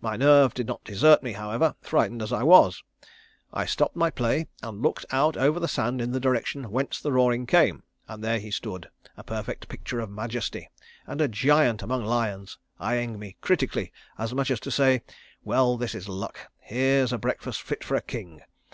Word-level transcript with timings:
My 0.00 0.16
nerve 0.16 0.54
did 0.54 0.66
not 0.66 0.82
desert 0.84 1.22
me, 1.22 1.32
however, 1.32 1.74
frightened 1.82 2.22
as 2.22 2.32
I 2.32 2.42
was. 2.42 2.82
I 3.52 3.66
stopped 3.66 3.94
my 3.94 4.08
play 4.08 4.46
and 4.62 4.80
looked 4.80 5.04
out 5.10 5.36
over 5.36 5.60
the 5.60 5.68
sand 5.68 6.00
in 6.00 6.12
the 6.12 6.18
direction 6.18 6.70
whence 6.70 6.98
the 6.98 7.12
roaring 7.12 7.44
came, 7.44 7.82
and 8.08 8.24
there 8.24 8.38
he 8.38 8.50
stood 8.50 8.88
a 9.18 9.22
perfect 9.22 9.68
picture 9.68 10.00
of 10.00 10.08
majesty, 10.08 10.70
and 11.06 11.20
a 11.20 11.28
giant 11.28 11.82
among 11.82 12.06
lions, 12.06 12.56
eyeing 12.80 13.18
me 13.18 13.36
critically 13.42 13.92
as 14.16 14.32
much 14.32 14.50
as 14.50 14.60
to 14.60 14.70
say, 14.70 15.02
'Well 15.44 15.76
this 15.76 15.94
is 15.94 16.08
luck, 16.08 16.50
here's 16.58 17.12
breakfast 17.12 17.60
fit 17.60 17.84
for 17.84 17.96
a 17.96 18.00
king!' 18.00 18.40